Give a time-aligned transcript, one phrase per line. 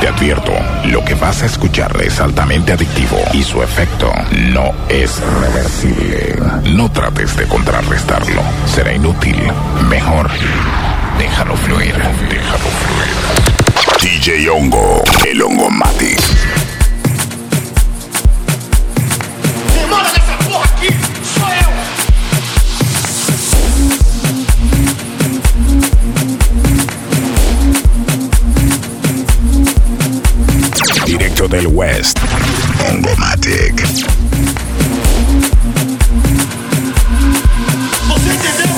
[0.00, 0.52] Te advierto,
[0.84, 4.12] lo que vas a escuchar es altamente adictivo y su efecto
[4.52, 6.36] no es reversible.
[6.72, 9.36] No trates de contrarrestarlo, será inútil.
[9.88, 10.30] Mejor,
[11.18, 13.08] déjalo fluir, déjalo fluir.
[14.00, 16.37] DJ Hongo, el Hongo Matic.
[31.48, 32.18] Del West.
[32.90, 33.74] Ongomatic.
[38.06, 38.74] Você entendeu?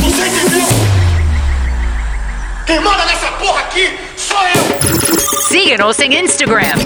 [0.00, 0.66] Você entendeu?
[2.66, 5.42] Quem manda nessa porra aqui sou eu!
[5.48, 6.77] Síguenos en Instagram.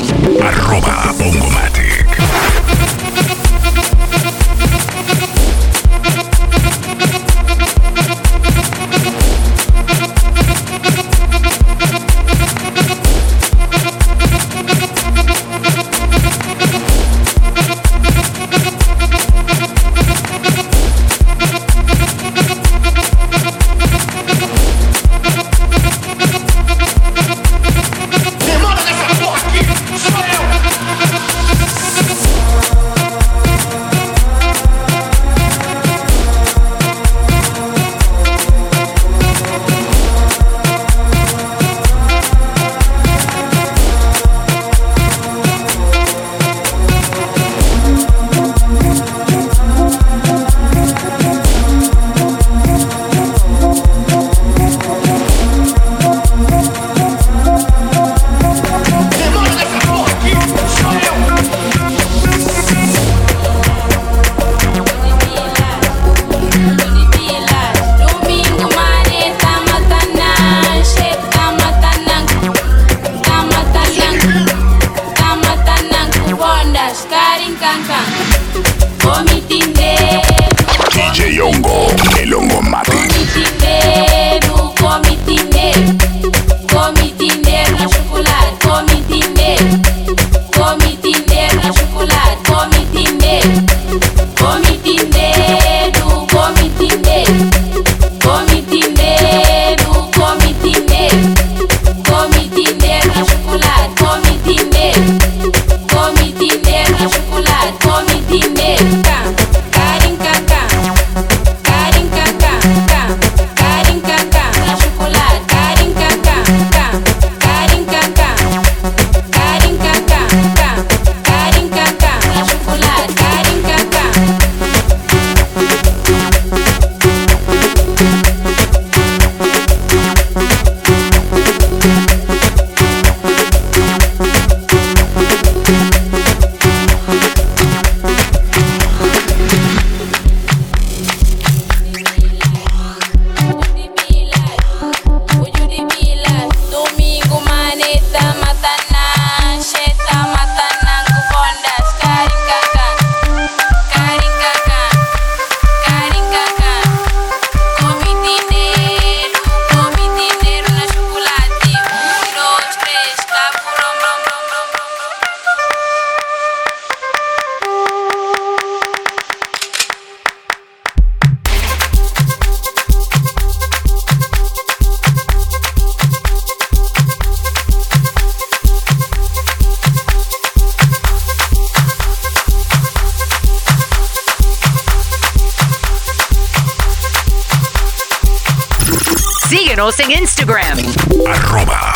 [189.83, 190.79] Síguenos en Instagram.
[191.27, 191.93] Arroba.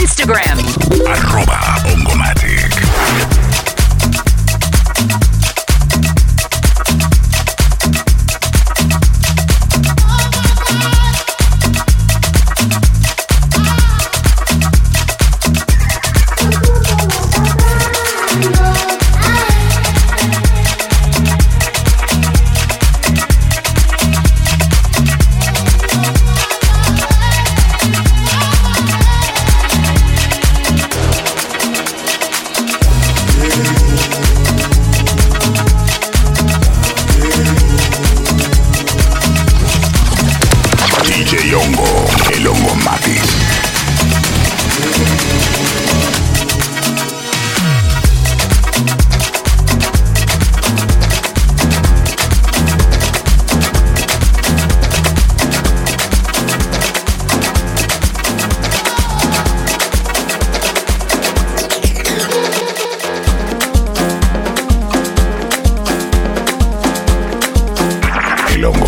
[0.00, 0.58] Instagram,
[1.06, 3.39] Arroba Hongomatic.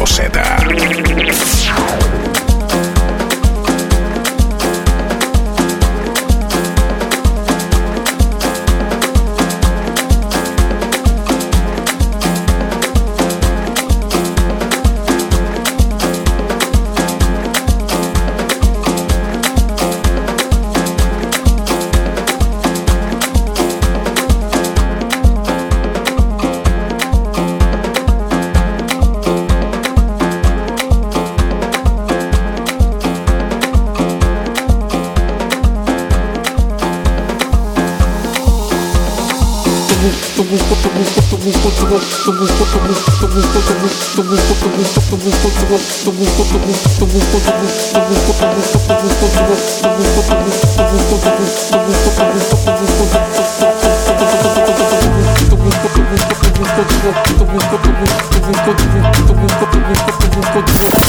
[0.06, 0.32] Z.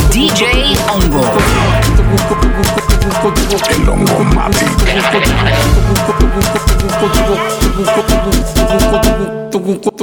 [0.09, 1.21] DJ Hongo.
[3.69, 4.65] El Hongo Mati.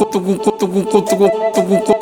[0.00, 1.99] cotugu, cotugu, cotugu, cotugu, cotugu.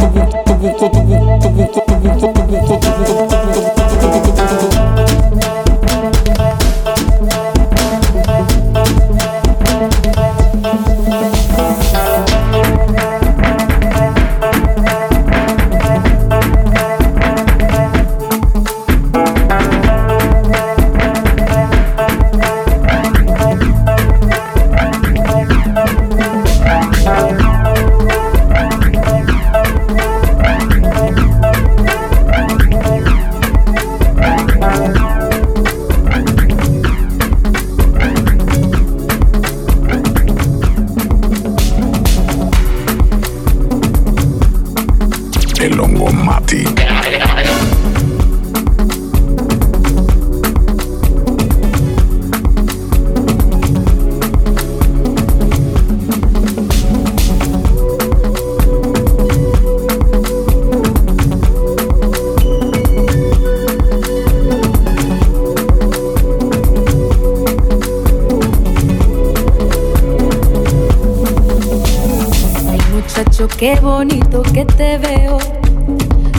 [73.58, 75.38] Qué bonito que te veo.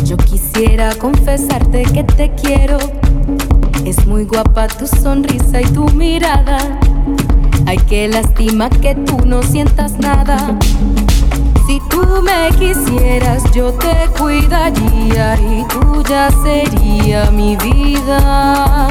[0.05, 2.77] Yo quisiera confesarte que te quiero.
[3.85, 6.57] Es muy guapa tu sonrisa y tu mirada.
[7.67, 10.57] Ay, qué lástima que tú no sientas nada.
[11.67, 18.88] Si tú me quisieras, yo te cuidaría y tú ya sería mi vida.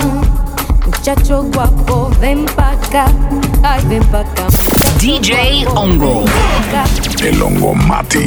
[0.85, 3.06] Muchacho guapo, ven pa' acá.
[3.62, 4.49] Ay, ven pa' acá.
[4.99, 6.25] DJ Ongo.
[7.23, 8.26] El hongo Mati.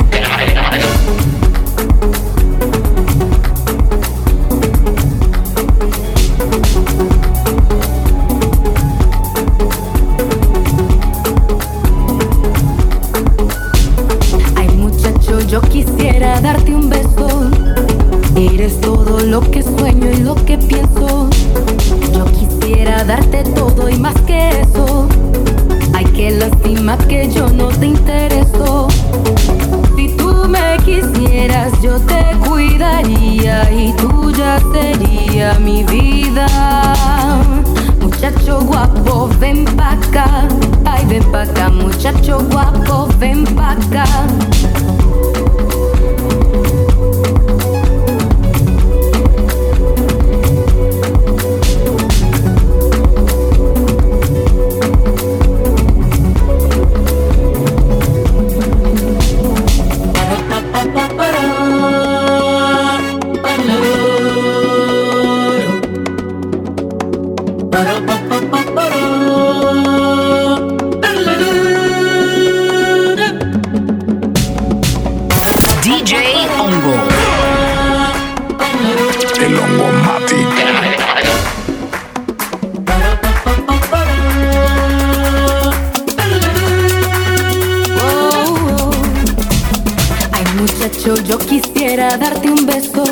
[91.16, 93.04] Yo quisiera darte un beso.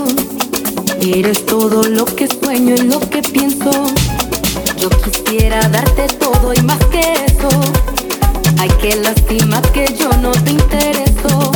[1.02, 3.72] Eres todo lo que sueño y lo que pienso.
[4.78, 7.50] Yo quisiera darte todo y más que eso.
[8.58, 11.52] Ay, qué lástima que yo no te intereso.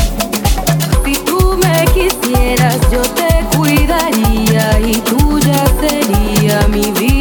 [1.05, 7.12] Si tú me quisieras, yo te cuidaría y tú ya sería mi vida.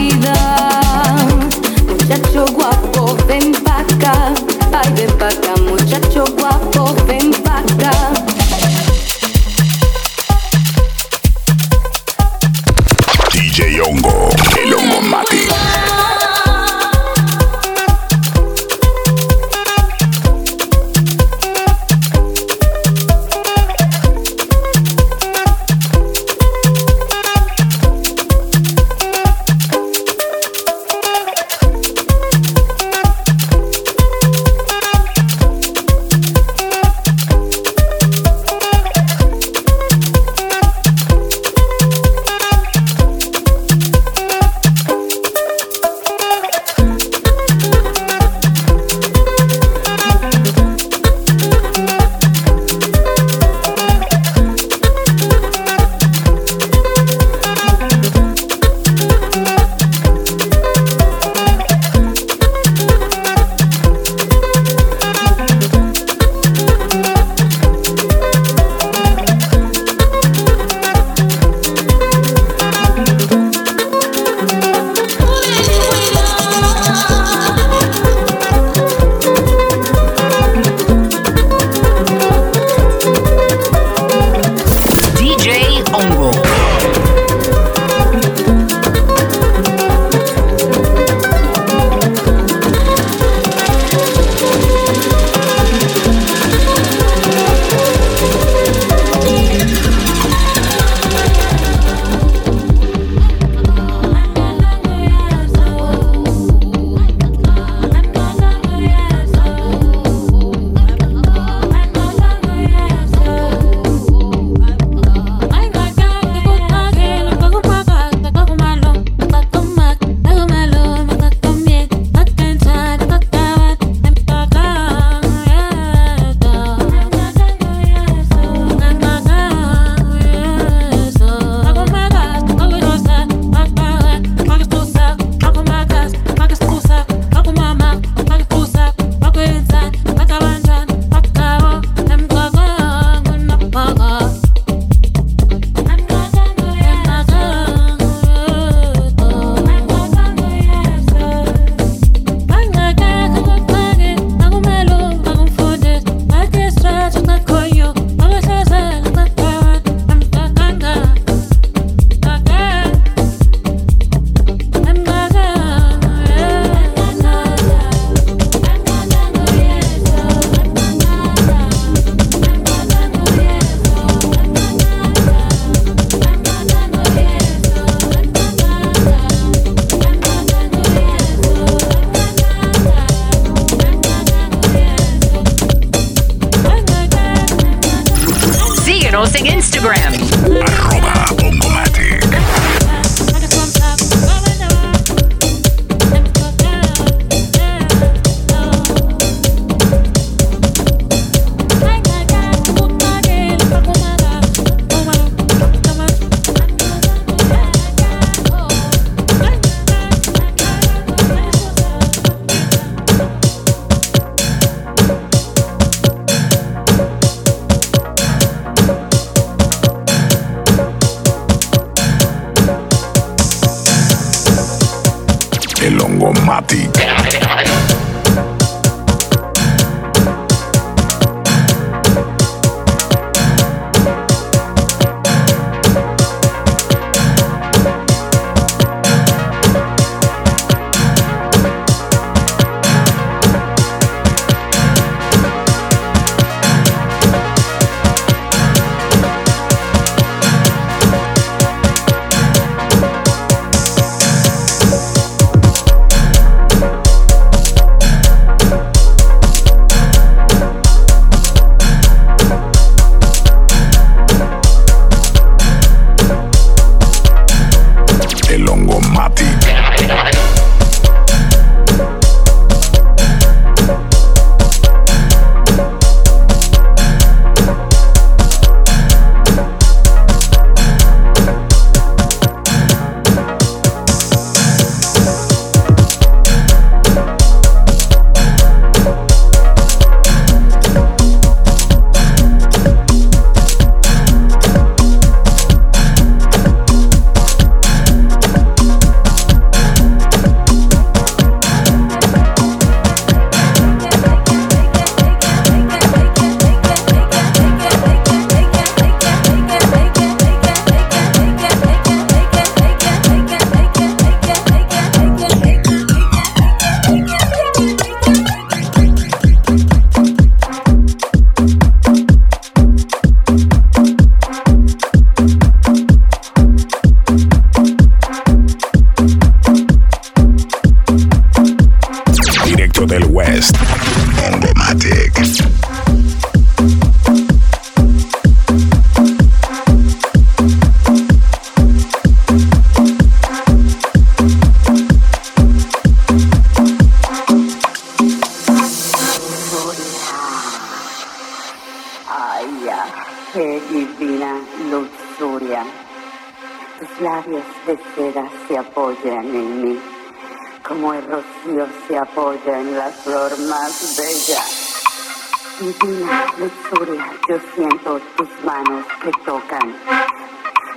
[368.37, 369.95] tus manos que tocan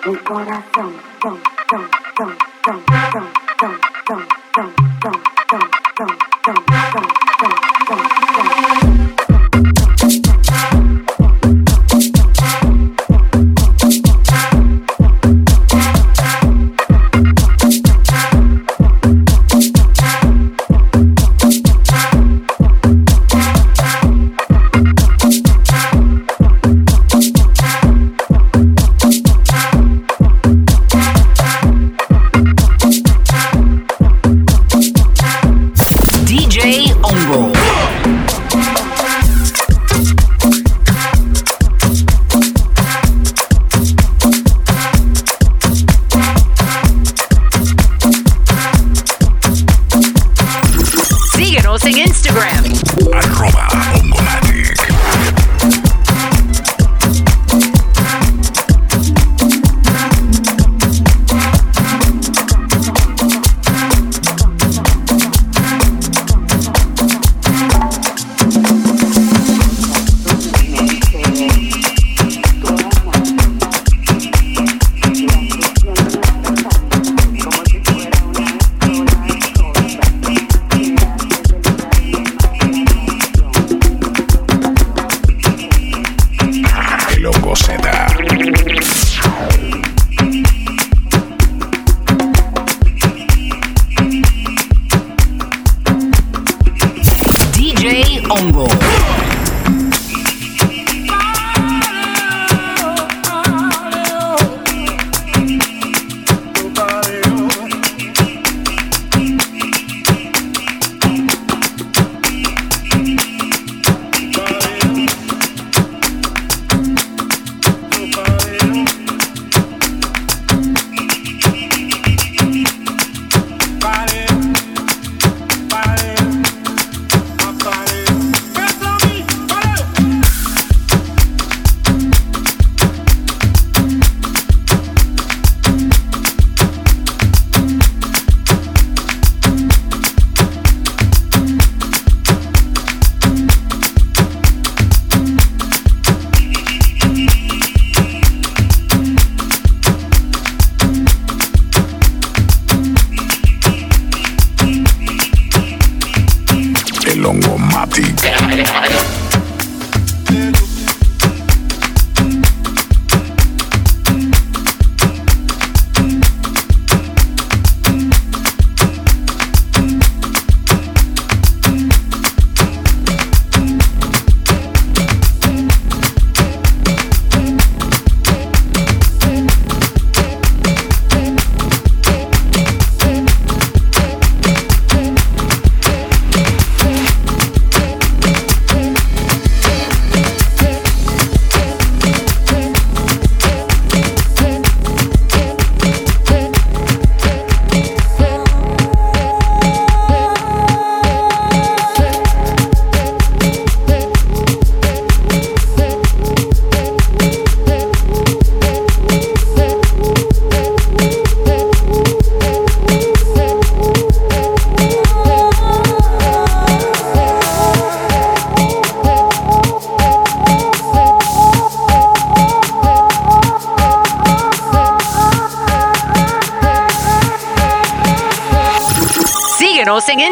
[0.05, 0.93] mi corazón.
[1.21, 1.38] Tom,
[1.69, 3.27] tom, tom, tom, tom,
[3.59, 4.94] tom, tom, tom.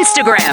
[0.04, 0.43] Instagram.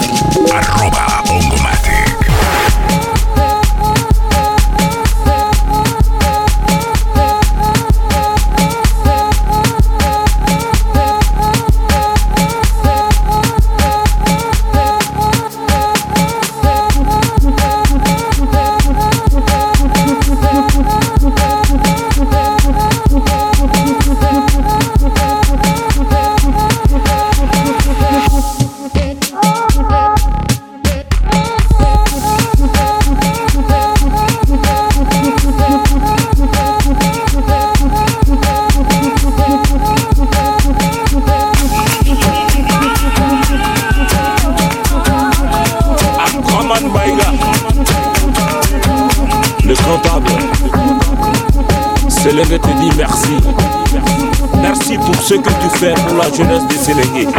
[56.36, 57.34] jeunesse du Sénégal.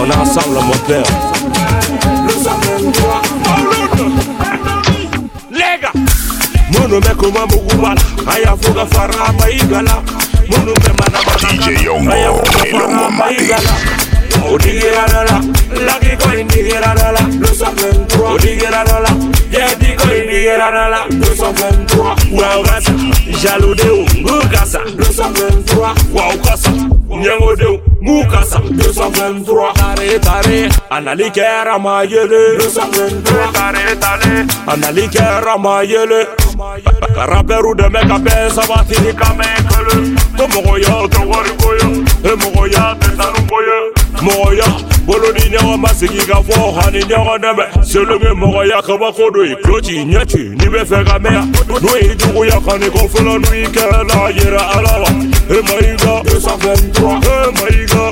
[0.00, 1.04] On est ensemble, mon père.
[6.70, 10.02] munume kuma mugumana ayavuga fara bayigala
[10.48, 13.72] munume manamanaayigala
[14.52, 15.40] odigeranola
[15.86, 17.20] lagiko indigeranola
[18.34, 19.10] odigeranola
[19.52, 21.00] yediko indigeranola
[22.32, 22.92] waukasa
[23.42, 24.80] jaludeu ngukasa
[26.14, 26.70] waukasa
[27.22, 36.26] nyangudeu Boukassam 223 Taré taré Analiker Amayele 223 Taré taré Analiker Amayele
[37.14, 41.86] Raperu de mec abe sabatini kamekele Komogoya kawarikoya
[42.24, 43.78] Emogoya tesanukoya
[44.22, 49.56] Mogoya boloni ɲɔgɔn ma sigi ka fɔ ani ɲɔgɔn dɛmɛ selenge mɔgɔya kabako do ye
[49.56, 51.50] kuloci ɲɛci n'i bɛ fɛ ka mɛn
[51.82, 56.22] n'o ye juguya kani ko fɔlɔ n'u y'i kɛlɛ la yira ala la Eh Maïga
[56.24, 58.06] 223 Eh Maïga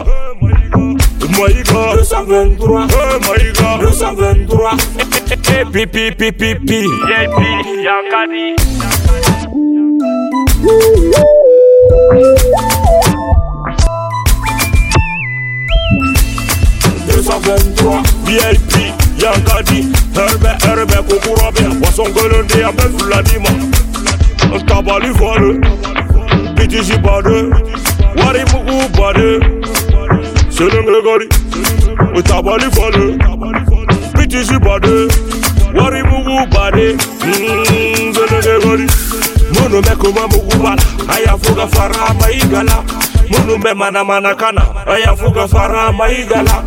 [1.38, 4.76] Maïga 223 Eh Maïga 223
[5.30, 7.50] Eh pipi pipi pipi Yepi
[7.86, 8.46] Yankadi
[10.62, 12.00] Wouhou
[17.08, 18.74] 223 VIP
[19.22, 19.80] Yankadi
[20.14, 23.70] Herbe herbe kukurabe Wasongölende ya ben Vladimir
[24.66, 25.60] Tabali vole.
[26.70, 27.50] Bitisi bade
[28.16, 29.40] Wari mugu bade.
[30.50, 31.28] Selenge gari
[32.22, 33.18] Tabali fole
[34.14, 35.08] Bitisi bade
[35.74, 36.94] Wari mugu bade.
[36.94, 38.86] Mm, Selenge gari.
[39.54, 42.84] Munu me kuma mugu bala Aya fuga fara maigala
[43.30, 46.62] Munu me mana mana kana Aya fuga fara maigala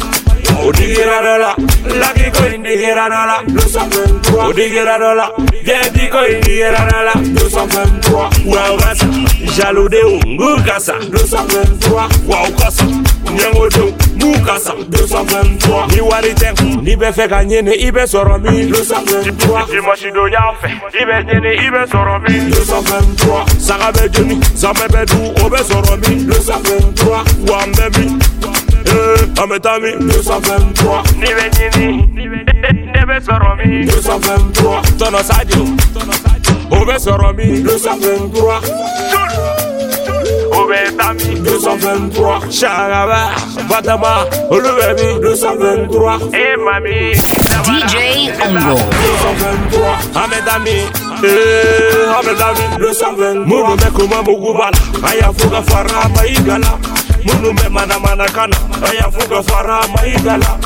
[0.61, 1.55] Odigira dola,
[1.99, 4.47] laki ko indigira dola, nous sommes 23.
[4.47, 5.31] Odigira dola,
[5.63, 8.29] vieille ko indigira dola, nous sommes 23.
[8.45, 9.05] Wow kasa,
[9.57, 12.07] jaloux de ungu kasa, nous sommes 23.
[12.27, 12.83] Wow kasa,
[13.33, 15.87] nyango de mu kasa, nous sommes 23.
[15.91, 19.65] Ni wari tek, ni be fe ka nyene, ibe soro mi, nous sommes 23.
[19.69, 20.69] Ti mo shido ya fe,
[21.01, 23.45] ibe nyene, ibe soro mi, nous sommes 23.
[23.59, 27.23] Saka be joni, sambe be du, obe soro mi, nous sommes 23.
[27.49, 28.17] Wambe mi,
[29.41, 32.07] A mè ta mi 223 Ni ve njini
[32.93, 35.75] Ne ve 223 Tono sa di
[36.69, 38.93] O ve 223
[41.43, 43.35] 223 Shagaba
[43.69, 47.13] Batama Olu ve mi 223 E mami
[47.65, 47.95] DJ
[48.45, 50.87] Ongo 223 A mè ta mi
[51.23, 52.33] Eh, a mè
[52.77, 53.91] 223 Mou nou me
[55.03, 56.77] Aya fuga farama igala
[57.25, 58.57] munume manamanakana
[58.91, 60.57] ayafuga fara maigala.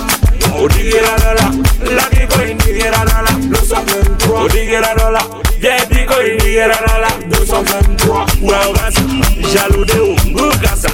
[0.64, 1.52] Odigerarala
[1.96, 3.30] lakiko indigerarala
[4.44, 5.22] odigerarala
[5.62, 7.10] jebiko indigerarala
[8.42, 9.02] waugasa
[9.54, 10.90] jaludeu ngukasa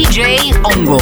[0.00, 0.96] DJ Ongo.